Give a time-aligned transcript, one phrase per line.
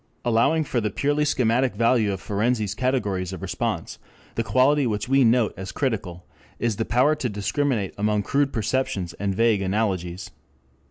[0.25, 3.99] ]Allowing for the purely schematic value of Ferenczi's categories of response,
[4.33, 6.25] the quality which we note as critical
[6.57, 10.31] is the power to discriminate among crude perceptions and vague analogies.